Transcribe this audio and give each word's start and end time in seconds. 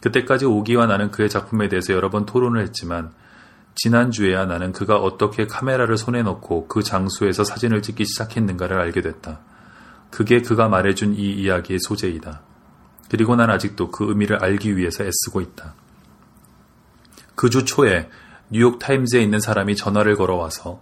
그때까지 0.00 0.46
오기와 0.46 0.86
나는 0.86 1.10
그의 1.10 1.28
작품에 1.28 1.68
대해서 1.68 1.92
여러 1.92 2.10
번 2.10 2.24
토론을 2.24 2.62
했지만 2.62 3.12
지난주에야 3.74 4.46
나는 4.46 4.72
그가 4.72 4.96
어떻게 4.96 5.46
카메라를 5.46 5.96
손에 5.96 6.22
넣고 6.22 6.68
그 6.68 6.82
장소에서 6.82 7.44
사진을 7.44 7.82
찍기 7.82 8.04
시작했는가를 8.04 8.78
알게 8.80 9.02
됐다. 9.02 9.40
그게 10.10 10.42
그가 10.42 10.68
말해준 10.68 11.14
이 11.14 11.32
이야기의 11.34 11.78
소재이다. 11.80 12.42
그리고 13.10 13.36
난 13.36 13.50
아직도 13.50 13.90
그 13.90 14.08
의미를 14.08 14.42
알기 14.42 14.76
위해서 14.76 15.04
애쓰고 15.04 15.40
있다. 15.40 15.74
그 17.34 17.50
주 17.50 17.64
초에 17.64 18.08
뉴욕 18.50 18.78
타임즈에 18.78 19.22
있는 19.22 19.40
사람이 19.40 19.76
전화를 19.76 20.16
걸어와서 20.16 20.80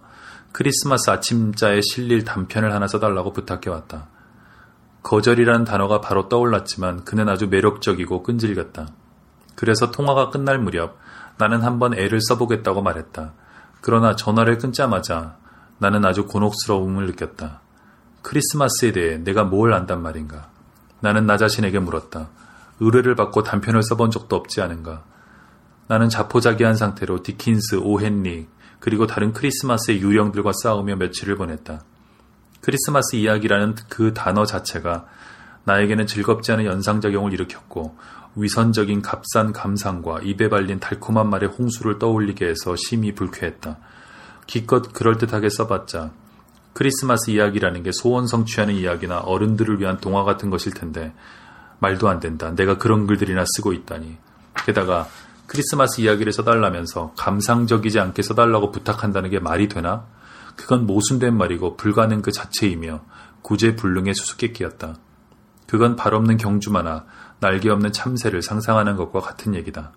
크리스마스 0.51 1.09
아침자에 1.09 1.81
실릴 1.81 2.23
단편을 2.23 2.73
하나 2.73 2.87
써달라고 2.87 3.33
부탁해왔다. 3.33 4.07
거절이라는 5.03 5.65
단어가 5.65 6.01
바로 6.01 6.29
떠올랐지만 6.29 7.05
그는 7.05 7.29
아주 7.29 7.47
매력적이고 7.47 8.23
끈질겼다. 8.23 8.87
그래서 9.57 9.89
통화가 9.89 10.29
끝날 10.29 10.59
무렵 10.59 10.99
나는 11.39 11.63
한번 11.63 11.95
애를 11.95 12.21
써보겠다고 12.21 12.83
말했다. 12.83 13.33
그러나 13.81 14.15
전화를 14.15 14.59
끊자마자 14.59 15.35
나는 15.79 16.05
아주 16.05 16.27
곤혹스러움을 16.27 17.07
느꼈다. 17.07 17.61
크리스마스에 18.21 18.91
대해 18.91 19.17
내가 19.17 19.43
뭘 19.43 19.73
안단 19.73 20.03
말인가? 20.03 20.49
나는 20.99 21.25
나 21.25 21.37
자신에게 21.37 21.79
물었다. 21.79 22.29
의뢰를 22.79 23.15
받고 23.15 23.41
단편을 23.41 23.81
써본 23.81 24.11
적도 24.11 24.35
없지 24.35 24.61
않은가? 24.61 25.03
나는 25.87 26.07
자포자기한 26.09 26.75
상태로 26.75 27.23
디킨스, 27.23 27.79
오헨리, 27.81 28.47
그리고 28.79 29.07
다른 29.07 29.33
크리스마스의 29.33 30.01
유령들과 30.01 30.51
싸우며 30.61 30.97
며칠을 30.97 31.35
보냈다. 31.35 31.81
크리스마스 32.61 33.15
이야기라는 33.15 33.75
그 33.89 34.13
단어 34.13 34.45
자체가 34.45 35.07
나에게는 35.63 36.05
즐겁지 36.05 36.51
않은 36.51 36.65
연상작용을 36.65 37.33
일으켰고 37.33 37.97
위선적인 38.37 39.01
값싼 39.01 39.51
감상과 39.51 40.21
입에 40.21 40.47
발린 40.49 40.79
달콤한 40.79 41.29
말의 41.29 41.49
홍수를 41.49 41.99
떠올리게 41.99 42.47
해서 42.47 42.75
심히 42.75 43.13
불쾌했다. 43.13 43.77
기껏 44.45 44.93
그럴듯하게 44.93 45.49
써봤자 45.49 46.11
크리스마스 46.73 47.31
이야기라는 47.31 47.81
게 47.81 47.91
소원 47.91 48.27
성취하는 48.27 48.75
이야기나 48.75 49.19
어른들을 49.19 49.79
위한 49.79 49.97
동화 49.97 50.23
같은 50.23 50.51
것일 50.51 50.73
텐데 50.73 51.13
말도 51.79 52.07
안 52.07 52.19
된다. 52.19 52.53
내가 52.55 52.77
그런 52.77 53.07
글들이나 53.07 53.43
쓰고 53.55 53.73
있다니. 53.73 54.17
게다가 54.65 55.07
크리스마스 55.47 56.01
이야기를 56.01 56.31
써달라면서 56.33 57.13
감상적이지 57.17 57.99
않게 57.99 58.21
써달라고 58.21 58.71
부탁한다는 58.71 59.29
게 59.31 59.39
말이 59.39 59.67
되나? 59.67 60.05
그건 60.55 60.85
모순된 60.85 61.35
말이고 61.35 61.77
불가능 61.77 62.21
그 62.21 62.31
자체이며 62.31 63.01
구제불능의 63.41 64.13
수수께끼였다. 64.13 64.97
그건 65.67 65.95
발 65.95 66.13
없는 66.13 66.37
경주마나 66.37 67.05
날개 67.39 67.69
없는 67.69 67.91
참새를 67.91 68.41
상상하는 68.41 68.95
것과 68.95 69.19
같은 69.19 69.55
얘기다. 69.55 69.91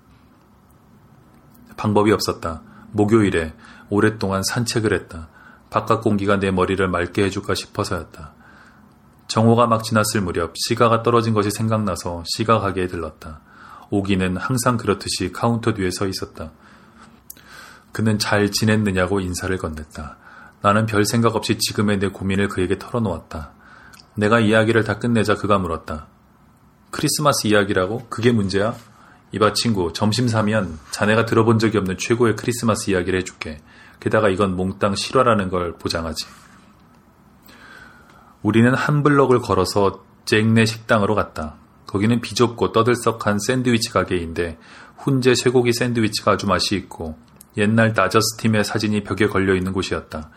방법이 1.77 2.13
없었다. 2.13 2.63
목요일에 2.93 3.55
오랫동안 3.89 4.43
산책을 4.43 4.93
했다. 4.93 5.29
바깥 5.71 6.03
공기가 6.03 6.39
내 6.39 6.51
머리를 6.51 6.87
맑게 6.87 7.25
해줄까 7.25 7.55
싶어서였다. 7.55 8.33
정오가 9.29 9.67
막 9.67 9.85
지났을 9.85 10.21
무렵 10.21 10.55
시가가 10.57 11.03
떨어진 11.03 11.35
것이 11.35 11.51
생각나서 11.51 12.25
시가 12.27 12.59
가게에 12.59 12.89
들렀다. 12.89 13.41
오기는 13.91 14.37
항상 14.37 14.77
그렇듯이 14.77 15.33
카운터 15.33 15.73
뒤에 15.73 15.91
서 15.91 16.07
있었다. 16.07 16.51
그는 17.93 18.19
잘 18.19 18.51
지냈느냐고 18.51 19.21
인사를 19.21 19.57
건넸다. 19.57 20.17
나는 20.63 20.87
별 20.87 21.05
생각 21.05 21.37
없이 21.37 21.59
지금의 21.59 21.99
내 21.99 22.09
고민을 22.09 22.49
그에게 22.49 22.79
털어놓았다. 22.79 23.53
내가 24.15 24.41
이야기를 24.41 24.85
다 24.85 24.99
끝내자 24.99 25.35
그가 25.37 25.59
물었다. 25.59 26.09
크리스마스 26.91 27.47
이야기라고? 27.47 28.07
그게 28.09 28.33
문제야? 28.33 28.75
이봐 29.33 29.53
친구, 29.53 29.93
점심 29.93 30.29
사면 30.29 30.79
자네가 30.91 31.25
들어본 31.25 31.59
적이 31.59 31.79
없는 31.79 31.99
최고의 31.99 32.37
크리스마스 32.37 32.91
이야기를 32.91 33.19
해줄게. 33.21 33.61
게다가 34.01 34.29
이건 34.29 34.57
몽땅 34.57 34.97
실화라는 34.97 35.51
걸 35.51 35.75
보장하지. 35.75 36.27
우리는 38.43 38.75
한 38.75 39.03
블럭을 39.03 39.41
걸어서 39.41 40.05
잭네 40.25 40.65
식당으로 40.65 41.15
갔다. 41.15 41.57
거기는 41.87 42.21
비좁고 42.21 42.73
떠들썩한 42.73 43.39
샌드위치 43.41 43.91
가게인데 43.91 44.59
훈제 44.97 45.35
쇠고기 45.35 45.73
샌드위치가 45.73 46.33
아주 46.33 46.47
맛이 46.47 46.77
있고 46.77 47.19
옛날 47.57 47.95
다저스 47.95 48.37
팀의 48.39 48.65
사진이 48.65 49.03
벽에 49.03 49.27
걸려 49.27 49.55
있는 49.55 49.73
곳이었다. 49.73 50.31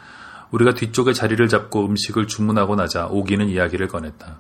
우리가 0.52 0.74
뒤쪽에 0.74 1.14
자리를 1.14 1.47
잡고 1.47 1.85
음식을 1.85 2.28
주문하고 2.28 2.75
나자 2.75 3.08
오기는 3.08 3.47
이야기를 3.50 3.88
꺼냈다. 3.88 4.40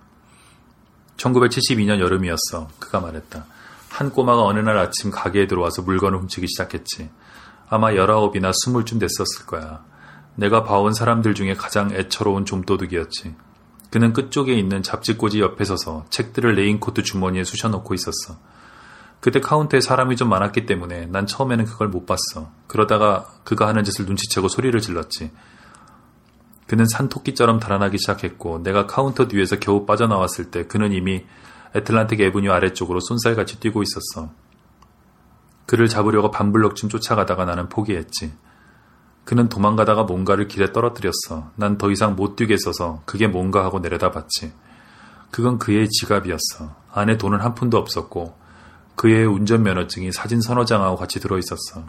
1972년 1.23 1.99
여름이었어. 1.99 2.67
그가 2.79 2.99
말했다. 2.99 3.45
한 3.89 4.09
꼬마가 4.09 4.43
어느 4.43 4.59
날 4.59 4.77
아침 4.77 5.11
가게에 5.11 5.47
들어와서 5.47 5.81
물건을 5.83 6.19
훔치기 6.19 6.47
시작했지. 6.47 7.09
아마 7.69 7.95
열아홉이나 7.95 8.51
스물쯤 8.53 8.99
됐었을 8.99 9.45
거야. 9.45 9.83
내가 10.35 10.63
봐온 10.63 10.93
사람들 10.93 11.35
중에 11.35 11.53
가장 11.53 11.91
애처로운 11.91 12.45
좀도둑이었지. 12.45 13.35
그는 13.91 14.11
끝쪽에 14.13 14.53
있는 14.53 14.81
잡지꽂이 14.81 15.39
옆에 15.39 15.63
서서 15.63 16.05
책들을 16.09 16.55
레인코트 16.55 17.03
주머니에 17.03 17.43
쑤셔놓고 17.43 17.93
있었어. 17.93 18.37
그때 19.19 19.39
카운터에 19.39 19.79
사람이 19.79 20.15
좀 20.17 20.29
많았기 20.29 20.65
때문에 20.65 21.05
난 21.05 21.27
처음에는 21.27 21.65
그걸 21.65 21.87
못 21.87 22.05
봤어. 22.05 22.51
그러다가 22.67 23.27
그가 23.43 23.67
하는 23.67 23.83
짓을 23.83 24.05
눈치채고 24.05 24.47
소리를 24.49 24.77
질렀지. 24.81 25.31
그는 26.67 26.85
산토끼처럼 26.85 27.59
달아나기 27.59 27.97
시작했고 27.97 28.63
내가 28.63 28.87
카운터 28.87 29.27
뒤에서 29.27 29.59
겨우 29.59 29.85
빠져나왔을 29.85 30.51
때 30.51 30.65
그는 30.65 30.93
이미 30.93 31.25
애틀란틱 31.75 32.21
에브뉴 32.21 32.51
아래쪽으로 32.51 32.99
쏜살같이 32.99 33.59
뛰고 33.59 33.83
있었어. 33.83 34.31
그를 35.65 35.87
잡으려고 35.87 36.31
반블럭쯤 36.31 36.89
쫓아가다가 36.89 37.45
나는 37.45 37.69
포기했지. 37.69 38.33
그는 39.25 39.47
도망가다가 39.49 40.03
뭔가를 40.03 40.47
길에 40.47 40.71
떨어뜨렸어. 40.71 41.51
난 41.55 41.77
더 41.77 41.89
이상 41.91 42.15
못 42.15 42.35
뛰겠어서 42.35 43.01
그게 43.05 43.27
뭔가 43.27 43.63
하고 43.63 43.79
내려다봤지. 43.79 44.53
그건 45.31 45.57
그의 45.57 45.89
지갑이었어. 45.89 46.75
안에 46.91 47.17
돈은 47.17 47.39
한 47.39 47.55
푼도 47.55 47.77
없었고 47.77 48.37
그의 48.95 49.25
운전면허증이 49.25 50.11
사진 50.11 50.41
선호장하고 50.41 50.97
같이 50.97 51.19
들어있었어. 51.19 51.85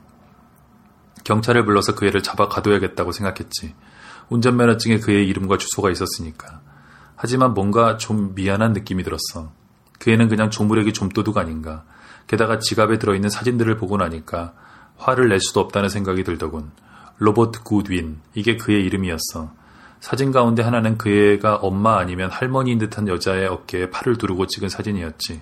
경찰을 1.25 1.65
불러서 1.65 1.95
그 1.95 2.07
애를 2.07 2.23
잡아 2.23 2.49
가둬야겠다고 2.49 3.13
생각했지. 3.13 3.75
운전면허증에 4.35 4.99
그의 4.99 5.29
이름과 5.29 5.59
주소가 5.59 5.91
있었으니까. 5.91 6.61
하지만 7.17 7.55
뭔가 7.55 7.97
좀 7.97 8.35
미안한 8.35 8.73
느낌이 8.73 9.03
들었어. 9.05 9.53
그 9.99 10.11
애는 10.11 10.29
그냥 10.29 10.51
조무력이 10.51 10.93
좀도둑 10.93 11.39
아닌가. 11.39 11.85
게다가 12.27 12.59
지갑에 12.59 12.99
들어있는 12.99 13.31
사진들을 13.31 13.77
보고 13.77 13.97
나니까 13.97 14.53
화를 14.97 15.29
낼 15.29 15.41
수도 15.41 15.61
없다는 15.61 15.89
생각이 15.89 16.25
들더군. 16.25 16.71
로버트 17.19 17.63
굿윈, 17.63 18.21
이게 18.35 18.57
그의 18.57 18.85
이름이었어. 18.85 19.53
사진 20.01 20.33
가운데 20.33 20.63
하나는 20.63 20.99
그 20.99 21.09
애가 21.09 21.57
엄마 21.57 21.99
아니면 21.99 22.31
할머니인 22.31 22.79
듯한 22.79 23.09
여자의 23.09 23.47
어깨에 23.47 23.91
팔을 23.91 24.19
두르고 24.19 24.47
찍은 24.49 24.69
사진이었지. 24.69 25.41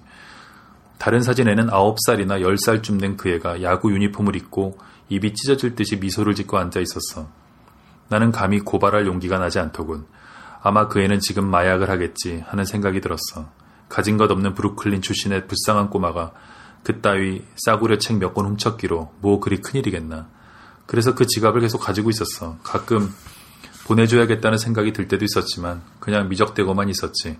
다른 0.98 1.22
사진에는 1.22 1.68
9살이나 1.68 2.40
10살쯤 2.42 3.00
된 3.00 3.16
그 3.16 3.30
애가 3.30 3.62
야구 3.62 3.92
유니폼을 3.92 4.36
입고 4.36 4.78
입이 5.08 5.34
찢어질 5.34 5.74
듯이 5.74 5.96
미소를 5.96 6.34
짓고 6.34 6.58
앉아 6.58 6.78
있었어. 6.80 7.41
나는 8.12 8.30
감히 8.30 8.60
고발할 8.60 9.06
용기가 9.06 9.38
나지 9.38 9.58
않더군. 9.58 10.04
아마 10.62 10.86
그 10.86 11.00
애는 11.00 11.20
지금 11.20 11.50
마약을 11.50 11.88
하겠지 11.88 12.44
하는 12.46 12.66
생각이 12.66 13.00
들었어. 13.00 13.50
가진 13.88 14.18
것 14.18 14.30
없는 14.30 14.52
브루클린 14.52 15.00
출신의 15.00 15.46
불쌍한 15.48 15.88
꼬마가 15.88 16.32
그따위 16.84 17.42
싸구려 17.56 17.96
책 17.96 18.18
몇 18.18 18.34
권 18.34 18.44
훔쳤기로 18.44 19.14
뭐 19.20 19.40
그리 19.40 19.62
큰일이겠나. 19.62 20.28
그래서 20.84 21.14
그 21.14 21.26
지갑을 21.26 21.62
계속 21.62 21.78
가지고 21.78 22.10
있었어. 22.10 22.58
가끔 22.62 23.10
보내줘야겠다는 23.86 24.58
생각이 24.58 24.92
들 24.92 25.08
때도 25.08 25.24
있었지만 25.24 25.80
그냥 25.98 26.28
미적대고만 26.28 26.90
있었지. 26.90 27.38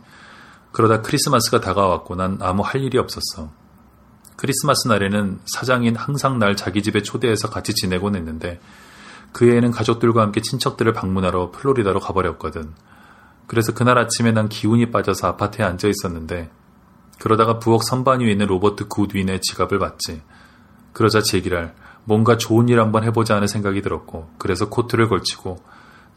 그러다 0.73 1.03
크리스마스가 1.03 1.61
다가왔고 1.61 2.15
난 2.17 2.39
아무 2.41 2.63
할 2.63 2.81
일이 2.81 2.97
없었어. 2.97 3.53
크리스마스 4.37 4.89
날에는 4.89 5.41
사장인 5.45 5.97
항상 5.97 6.39
날 6.39 6.57
자기 6.57 6.83
집에 6.83 7.03
초대해서 7.03 7.51
같이 7.51 7.75
지내곤 7.75 8.17
했는데 8.17 8.59
그 9.33 9.51
애는 9.51 9.71
가족들과 9.71 10.23
함께 10.23 10.41
친척들을 10.41 10.93
방문하러 10.93 11.51
플로리다로 11.53 12.01
가버렸거든. 12.01 12.73
그래서 13.47 13.73
그날 13.73 13.99
아침에 13.99 14.33
난 14.33 14.49
기운이 14.49 14.91
빠져서 14.91 15.27
아파트에 15.29 15.65
앉아 15.65 15.89
있었는데 15.89 16.51
그러다가 17.19 17.59
부엌 17.59 17.83
선반 17.85 18.21
위에 18.21 18.31
있는 18.33 18.47
로버트 18.47 18.89
굿윈의 18.89 19.41
지갑을 19.41 19.79
봤지. 19.79 20.23
그러자 20.93 21.23
제기랄 21.23 21.75
뭔가 22.05 22.37
좋은 22.37 22.69
일 22.69 22.81
한번 22.81 23.05
해보자 23.05 23.37
하는 23.37 23.47
생각이 23.47 23.81
들었고 23.81 24.31
그래서 24.39 24.69
코트를 24.69 25.09
걸치고 25.09 25.63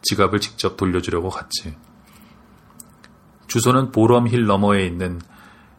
지갑을 0.02 0.40
직접 0.40 0.78
돌려주려고 0.78 1.30
갔지. 1.30 1.76
주소는 3.48 3.92
보럼힐 3.92 4.46
너머에 4.46 4.86
있는 4.86 5.22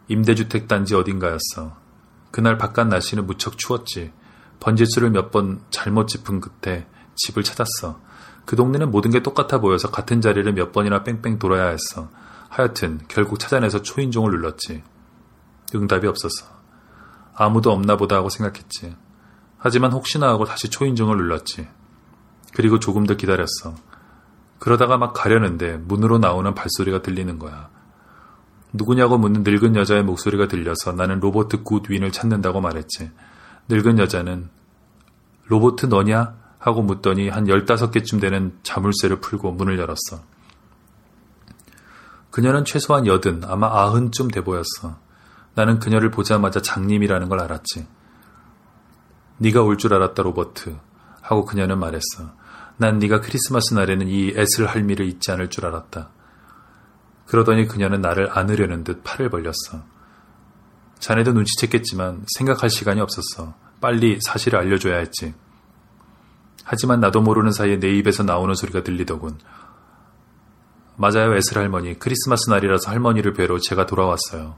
임대주택 0.09 0.69
단지 0.69 0.95
어딘가였어. 0.95 1.77
그날 2.31 2.59
바깥 2.59 2.89
날씨는 2.89 3.27
무척 3.27 3.59
추웠지. 3.59 4.13
번지수를 4.61 5.11
몇 5.11 5.31
번 5.31 5.61
잘못 5.71 6.07
짚은 6.09 6.41
끝에 6.41 6.87
집을 7.17 7.43
찾았어. 7.43 8.01
그 8.45 8.57
동네는 8.57 8.91
모든 8.91 9.11
게 9.11 9.23
똑같아 9.23 9.61
보여서 9.61 9.91
같은 9.91 10.21
자리를 10.21 10.51
몇 10.53 10.73
번이나 10.73 11.03
뺑뺑 11.03 11.39
돌아야 11.39 11.69
했어. 11.69 12.09
하여튼 12.49 13.01
결국 13.09 13.39
찾아내서 13.39 13.83
초인종을 13.83 14.31
눌렀지. 14.31 14.83
응답이 15.75 16.07
없었어. 16.07 16.47
아무도 17.35 17.73
없나 17.73 17.97
보다 17.97 18.17
하고 18.17 18.29
생각했지. 18.29 18.97
하지만 19.59 19.93
혹시나 19.93 20.29
하고 20.29 20.45
다시 20.45 20.71
초인종을 20.71 21.17
눌렀지. 21.17 21.69
그리고 22.55 22.79
조금 22.79 23.05
더 23.05 23.17
기다렸어. 23.17 23.75
그러다가 24.59 24.97
막 24.97 25.13
가려는데 25.13 25.77
문으로 25.77 26.19
나오는 26.19 26.55
발소리가 26.55 27.03
들리는 27.03 27.39
거야. 27.39 27.69
누구냐고 28.73 29.19
묻는 29.19 29.43
늙은 29.43 29.77
여자의 29.77 30.03
목소리가 30.03 30.49
들려서 30.49 30.93
나는 30.93 31.21
로버트 31.21 31.63
굿윈을 31.63 32.13
찾는다고 32.13 32.61
말했지. 32.61 33.11
늙은 33.69 33.99
여자는 33.99 34.49
로버트 35.47 35.87
너냐? 35.87 36.46
하고 36.67 36.83
묻더니 36.83 37.29
한 37.29 37.45
15개쯤 37.45 38.21
되는 38.21 38.59
자물쇠를 38.65 39.21
풀고 39.21 39.53
문을 39.53 39.79
열었어. 39.79 40.25
그녀는 42.33 42.65
최소한 42.65 43.07
여든 43.07 43.45
아마 43.45 43.69
아흔쯤 43.69 44.33
돼 44.33 44.41
보였어. 44.43 44.99
나는 45.55 45.79
그녀를 45.79 46.11
보자마자 46.11 46.61
장님이라는 46.61 47.29
걸 47.29 47.39
알았지. 47.39 47.87
네가 49.39 49.63
올 49.63 49.77
줄 49.77 49.95
알았다 49.95 50.21
로버트 50.25 50.77
하고 51.23 51.45
그녀는 51.45 51.79
말했어. 51.79 52.33
난 52.79 52.99
네가 52.99 53.21
크리스마스 53.21 53.73
날에는 53.73 54.09
이 54.09 54.35
애슬 54.37 54.67
할미를 54.67 55.07
잊지 55.07 55.31
않을 55.31 55.51
줄 55.51 55.67
알았다. 55.67 56.11
그러더니 57.27 57.69
그녀는 57.69 58.01
나를 58.01 58.37
안으려는 58.37 58.83
듯 58.83 59.05
팔을 59.05 59.31
벌렸어. 59.31 59.85
자네도 60.99 61.33
눈치챘겠지만 61.33 62.25
생각할 62.37 62.71
시간이 62.71 63.01
없었어. 63.01 63.55
빨리 63.81 64.19
사실을 64.21 64.59
알려줘야 64.59 64.97
했지. 64.97 65.33
하지만 66.69 66.99
나도 66.99 67.21
모르는 67.21 67.53
사이에 67.53 67.79
내 67.79 67.97
입에서 67.97 68.25
나오는 68.25 68.53
소리가 68.53 68.83
들리더군. 68.83 69.39
맞아요, 70.97 71.37
에슬 71.37 71.59
할머니. 71.59 71.97
크리스마스 71.97 72.51
날이라서 72.51 72.91
할머니를 72.91 73.35
뵈러 73.35 73.61
제가 73.61 73.87
돌아왔어요. 73.87 74.57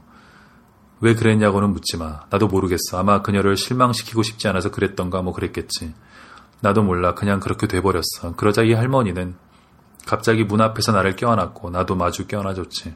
왜 1.01 1.13
그랬냐고는 1.13 1.69
묻지 1.69 1.97
마. 1.97 2.21
나도 2.31 2.47
모르겠어. 2.47 2.97
아마 2.97 3.21
그녀를 3.21 3.55
실망시키고 3.55 4.23
싶지 4.23 4.47
않아서 4.47 4.71
그랬던가 4.71 5.21
뭐 5.21 5.33
그랬겠지. 5.33 5.93
나도 6.61 6.81
몰라. 6.81 7.13
그냥 7.13 7.39
그렇게 7.39 7.67
돼버렸어. 7.67 8.35
그러자 8.35 8.63
이 8.63 8.73
할머니는 8.73 9.35
갑자기 10.07 10.43
문 10.43 10.61
앞에서 10.61 10.91
나를 10.91 11.15
껴안았고 11.15 11.69
나도 11.69 11.95
마주 11.95 12.25
껴안아줬지. 12.25 12.95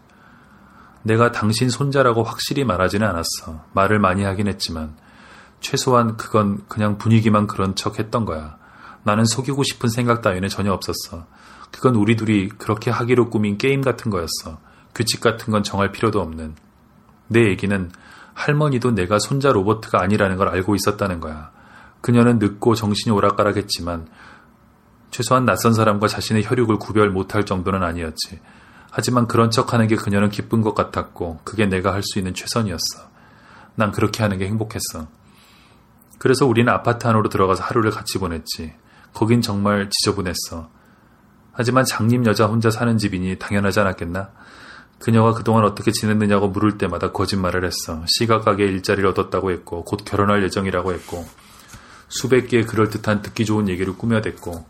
내가 1.04 1.32
당신 1.32 1.70
손자라고 1.70 2.24
확실히 2.24 2.64
말하지는 2.64 3.08
않았어. 3.08 3.64
말을 3.74 4.00
많이 4.00 4.24
하긴 4.24 4.48
했지만 4.48 4.96
최소한 5.60 6.18
그건 6.18 6.66
그냥 6.68 6.98
분위기만 6.98 7.46
그런 7.46 7.76
척 7.76 8.00
했던 8.00 8.26
거야. 8.26 8.63
나는 9.04 9.26
속이고 9.26 9.64
싶은 9.64 9.90
생각 9.90 10.22
따위는 10.22 10.50
전혀 10.50 10.72
없었어. 10.72 11.26
그건 11.72 11.96
우리 11.96 12.16
둘이 12.16 12.50
그렇게 12.50 12.92
하기로 12.92 13.30
꾸민 13.30 13.58
게임 13.58 13.82
같은 13.82 14.12
거였어. 14.12 14.60
규칙 14.96 15.22
같은 15.22 15.52
건 15.52 15.64
정할 15.64 15.92
필요도 15.92 16.22
없는. 16.22 16.56
내 17.28 17.46
얘기는 17.46 17.92
할머니도 18.34 18.92
내가 18.92 19.20
손자 19.20 19.52
로버트가 19.52 20.02
아니라는 20.02 20.38
걸 20.38 20.50
알고 20.50 20.76
있었다는 20.76 21.20
거야. 21.20 21.52
그녀는 22.02 22.40
늦고 22.40 22.76
정신이 22.76 23.16
오락가락했지만 23.16 24.08
최소한 25.12 25.46
낯선 25.46 25.74
사람과 25.74 26.08
자신의 26.08 26.44
혈육을 26.46 26.78
구별 26.78 27.10
못할 27.12 27.46
정도는 27.46 27.84
아니었지. 27.84 28.40
하지만 28.92 29.28
그런 29.28 29.50
척하는 29.50 29.88
게 29.88 29.96
그녀는 29.96 30.30
기쁜 30.30 30.62
것 30.62 30.76
같았고 30.76 31.40
그게 31.44 31.66
내가 31.66 31.94
할 31.94 32.04
수 32.04 32.20
있는 32.20 32.34
최선이었어. 32.34 33.10
난 33.76 33.92
그렇게 33.92 34.22
하는 34.22 34.38
게 34.38 34.46
행복했어. 34.46 35.08
그래서 36.20 36.46
우리는 36.46 36.72
아파트 36.72 37.08
안으로 37.08 37.30
들어가서 37.30 37.64
하루를 37.64 37.92
같이 37.92 38.20
보냈지. 38.20 38.74
거긴 39.14 39.42
정말 39.42 39.90
지저분했어. 39.90 40.70
하지만 41.52 41.86
장님 41.86 42.26
여자 42.26 42.48
혼자 42.48 42.72
사는 42.72 42.98
집이니 42.98 43.38
당연하지 43.38 43.80
않았겠나? 43.80 44.32
그녀가 45.00 45.34
그동안 45.34 45.66
어떻게 45.66 45.92
지냈느냐고 45.92 46.48
물을 46.48 46.78
때마다 46.78 47.12
거짓말을 47.12 47.66
했어. 47.66 48.04
시각하게 48.08 48.64
일자리를 48.64 49.08
얻었다고 49.10 49.52
했고, 49.52 49.84
곧 49.84 50.06
결혼할 50.06 50.44
예정이라고 50.44 50.94
했고, 50.94 51.26
수백 52.08 52.48
개의 52.48 52.66
그럴듯한 52.66 53.22
듣기 53.22 53.46
좋은 53.46 53.70
얘기를 53.70 53.96
꾸며댔고, 53.96 54.66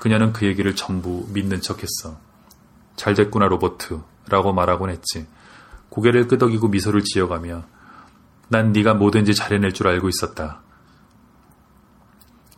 그녀는 0.00 0.32
그 0.32 0.46
얘기를 0.46 0.74
전부 0.74 1.26
믿는 1.32 1.60
척 1.60 1.82
했어. 1.82 2.18
잘 2.96 3.14
됐구나, 3.14 3.46
로버트. 3.46 4.00
라고 4.28 4.52
말하곤 4.54 4.88
했지. 4.90 5.26
고개를 5.90 6.28
끄덕이고 6.28 6.68
미소를 6.68 7.02
지어가며, 7.04 7.64
난 8.48 8.72
네가 8.72 8.94
뭐든지 8.94 9.34
잘해낼 9.34 9.72
줄 9.72 9.86
알고 9.86 10.08
있었다. 10.08 10.63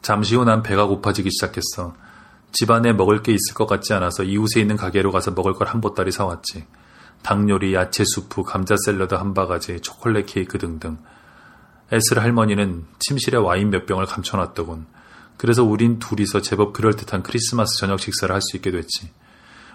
잠시 0.06 0.36
후 0.36 0.44
난 0.44 0.62
배가 0.62 0.86
고파지기 0.86 1.30
시작했어. 1.32 1.92
집안에 2.52 2.92
먹을 2.92 3.24
게 3.24 3.32
있을 3.32 3.54
것 3.54 3.66
같지 3.66 3.92
않아서 3.92 4.22
이웃에 4.22 4.60
있는 4.60 4.76
가게로 4.76 5.10
가서 5.10 5.32
먹을 5.32 5.52
걸 5.54 5.66
한 5.66 5.80
보따리 5.80 6.12
사왔지. 6.12 6.64
닭 7.22 7.48
요리, 7.48 7.74
야채 7.74 8.04
수프, 8.04 8.44
감자 8.44 8.76
샐러드 8.84 9.14
한 9.14 9.34
바가지, 9.34 9.80
초콜릿 9.80 10.26
케이크 10.26 10.58
등등. 10.58 10.98
에스를 11.90 12.22
할머니는 12.22 12.84
침실에 13.00 13.36
와인 13.38 13.70
몇 13.70 13.84
병을 13.84 14.06
감춰놨더군. 14.06 14.86
그래서 15.38 15.64
우린 15.64 15.98
둘이서 15.98 16.40
제법 16.40 16.72
그럴듯한 16.72 17.24
크리스마스 17.24 17.76
저녁 17.76 17.98
식사를 17.98 18.32
할 18.32 18.40
수 18.40 18.56
있게 18.56 18.70
됐지. 18.70 19.10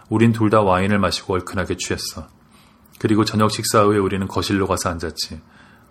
우린 0.08 0.32
둘 0.32 0.50
다 0.50 0.62
와인을 0.62 0.98
마시고 0.98 1.34
얼큰하게 1.34 1.76
취했어. 1.76 2.30
그리고 3.00 3.26
저녁 3.26 3.52
식사 3.52 3.84
후에 3.84 3.98
우리는 3.98 4.26
거실로 4.30 4.66
가서 4.66 4.90
앉았지. 4.92 5.42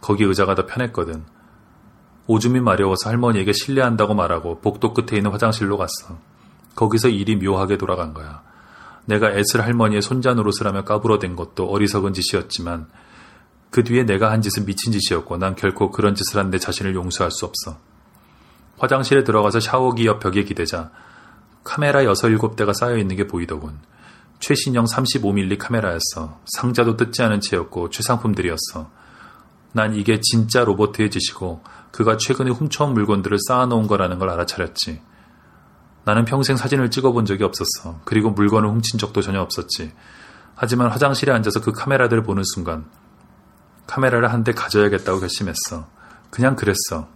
거기 0.00 0.24
의자가 0.24 0.54
더 0.54 0.64
편했거든. 0.64 1.24
오줌이 2.30 2.60
마려워서 2.60 3.10
할머니에게 3.10 3.52
실례한다고 3.52 4.14
말하고 4.14 4.60
복도 4.60 4.94
끝에 4.94 5.18
있는 5.18 5.32
화장실로 5.32 5.76
갔어. 5.76 6.16
거기서 6.76 7.08
일이 7.08 7.34
묘하게 7.34 7.76
돌아간 7.76 8.14
거야. 8.14 8.42
내가 9.04 9.32
애슬 9.32 9.60
할머니의 9.62 10.00
손자 10.00 10.32
노릇을 10.34 10.64
하며 10.64 10.84
까불어댄 10.84 11.34
것도 11.34 11.68
어리석은 11.68 12.12
짓이었지만 12.12 12.86
그 13.70 13.82
뒤에 13.82 14.04
내가 14.04 14.30
한 14.30 14.42
짓은 14.42 14.64
미친 14.64 14.92
짓이었고 14.92 15.38
난 15.38 15.56
결코 15.56 15.90
그런 15.90 16.14
짓을 16.14 16.38
한 16.38 16.52
내 16.52 16.58
자신을 16.58 16.94
용서할 16.94 17.32
수 17.32 17.46
없어. 17.46 17.78
화장실에 18.78 19.24
들어가서 19.24 19.58
샤워기 19.58 20.06
옆 20.06 20.20
벽에 20.20 20.44
기대자 20.44 20.92
카메라 21.64 22.04
6, 22.04 22.12
7대가 22.12 22.72
쌓여 22.72 22.96
있는 22.96 23.16
게 23.16 23.26
보이더군. 23.26 23.76
최신형 24.38 24.84
35mm 24.84 25.58
카메라였어. 25.58 26.38
상자도 26.46 26.96
뜯지 26.96 27.22
않은 27.24 27.40
채였고 27.40 27.90
최상품들이었어. 27.90 28.88
난 29.72 29.94
이게 29.94 30.20
진짜 30.20 30.64
로버트의 30.64 31.10
짓이고 31.10 31.62
그가 31.90 32.16
최근에 32.16 32.50
훔쳐온 32.50 32.94
물건들을 32.94 33.38
쌓아놓은 33.48 33.86
거라는 33.86 34.18
걸 34.18 34.30
알아차렸지. 34.30 35.00
나는 36.04 36.24
평생 36.24 36.56
사진을 36.56 36.90
찍어본 36.90 37.24
적이 37.26 37.44
없었어. 37.44 38.00
그리고 38.04 38.30
물건을 38.30 38.68
훔친 38.68 38.98
적도 38.98 39.20
전혀 39.20 39.40
없었지. 39.40 39.92
하지만 40.54 40.88
화장실에 40.90 41.32
앉아서 41.32 41.60
그 41.60 41.72
카메라들을 41.72 42.22
보는 42.22 42.42
순간 42.44 42.86
카메라를 43.86 44.32
한 44.32 44.44
대 44.44 44.52
가져야겠다고 44.52 45.20
결심했어. 45.20 45.88
그냥 46.30 46.54
그랬어. 46.56 47.08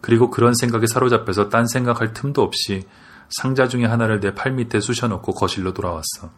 그리고 0.00 0.30
그런 0.30 0.52
생각에 0.54 0.86
사로잡혀서 0.86 1.48
딴 1.48 1.66
생각할 1.66 2.12
틈도 2.12 2.42
없이 2.42 2.86
상자 3.28 3.68
중에 3.68 3.84
하나를 3.84 4.20
내 4.20 4.34
팔 4.34 4.52
밑에 4.52 4.80
쑤셔놓고 4.80 5.32
거실로 5.32 5.72
돌아왔어. 5.72 6.30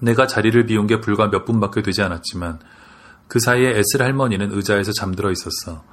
내가 0.00 0.26
자리를 0.26 0.66
비운 0.66 0.86
게 0.86 1.00
불과 1.00 1.30
몇 1.30 1.44
분밖에 1.44 1.82
되지 1.82 2.02
않았지만 2.02 2.58
그 3.28 3.38
사이에 3.38 3.78
에슬 3.78 4.02
할머니는 4.02 4.50
의자에서 4.52 4.92
잠들어 4.92 5.30
있었어. 5.30 5.84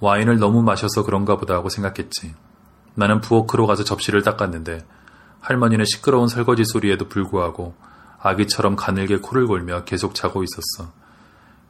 와인을 0.00 0.38
너무 0.38 0.62
마셔서 0.62 1.04
그런가 1.04 1.36
보다 1.36 1.54
하고 1.54 1.68
생각했지. 1.68 2.34
나는 2.94 3.20
부엌으로 3.20 3.66
가서 3.66 3.84
접시를 3.84 4.22
닦았는데 4.22 4.84
할머니는 5.40 5.84
시끄러운 5.84 6.28
설거지 6.28 6.64
소리에도 6.64 7.08
불구하고 7.08 7.74
아기처럼 8.20 8.76
가늘게 8.76 9.18
코를 9.18 9.46
골며 9.46 9.84
계속 9.84 10.14
자고 10.14 10.42
있었어. 10.42 10.92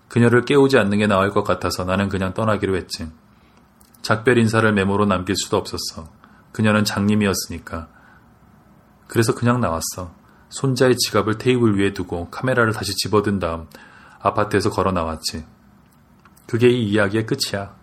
그녀를 0.09 0.45
깨우지 0.45 0.79
않는 0.79 0.99
게 0.99 1.07
나을 1.07 1.31
것 1.31 1.43
같아서 1.43 1.85
나는 1.85 2.09
그냥 2.09 2.33
떠나기로 2.33 2.77
했지. 2.77 3.11
작별 4.03 4.39
인사를 4.39 4.73
메모로 4.73 5.07
남길 5.07 5.35
수도 5.37 5.57
없었어. 5.57 6.09
그녀는 6.53 6.85
장님이었으니까. 6.85 7.89
그래서 9.09 9.35
그냥 9.35 9.61
나왔어. 9.61 10.15
손자의 10.49 10.97
지갑을 10.97 11.39
테이블 11.39 11.79
위에 11.79 11.93
두고 11.93 12.31
카메라를 12.31 12.73
다시 12.73 12.95
집어든 12.95 13.41
다음 13.41 13.67
아파트에서 14.21 14.71
걸어 14.71 14.93
나왔지. 14.93 15.45
그게 16.47 16.69
이 16.69 16.89
이야기의 16.91 17.27
끝이야. 17.27 17.75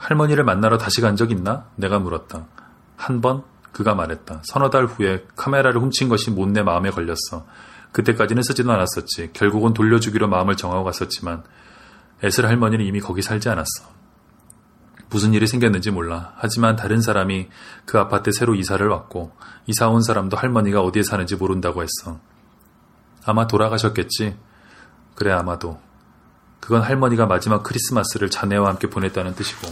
할머니를 0.00 0.44
만나러 0.44 0.78
다시 0.78 1.00
간 1.02 1.14
적 1.14 1.30
있나? 1.30 1.66
내가 1.76 1.98
물었다. 1.98 2.46
한 2.96 3.20
번? 3.20 3.44
그가 3.72 3.94
말했다. 3.94 4.40
서너 4.44 4.70
달 4.70 4.86
후에 4.86 5.26
카메라를 5.36 5.80
훔친 5.80 6.08
것이 6.08 6.30
못내 6.30 6.62
마음에 6.62 6.90
걸렸어. 6.90 7.46
그때까지는 7.92 8.42
쓰지도 8.42 8.72
않았었지. 8.72 9.30
결국은 9.32 9.74
돌려주기로 9.74 10.26
마음을 10.28 10.56
정하고 10.56 10.84
갔었지만 10.84 11.44
에슬 12.22 12.46
할머니는 12.46 12.84
이미 12.84 13.00
거기 13.00 13.22
살지 13.22 13.48
않았어. 13.48 13.90
무슨 15.10 15.34
일이 15.34 15.46
생겼는지 15.46 15.90
몰라. 15.90 16.32
하지만 16.36 16.76
다른 16.76 17.00
사람이 17.00 17.48
그 17.84 17.98
아파트에 17.98 18.32
새로 18.32 18.54
이사를 18.54 18.86
왔고 18.86 19.32
이사 19.66 19.88
온 19.88 20.02
사람도 20.02 20.36
할머니가 20.36 20.80
어디에 20.82 21.02
사는지 21.02 21.36
모른다고 21.36 21.82
했어. 21.82 22.18
아마 23.26 23.46
돌아가셨겠지. 23.46 24.36
그래 25.14 25.32
아마도. 25.32 25.78
그건 26.60 26.82
할머니가 26.82 27.26
마지막 27.26 27.62
크리스마스를 27.62 28.30
자네와 28.30 28.68
함께 28.68 28.88
보냈다는 28.88 29.34
뜻이고 29.34 29.68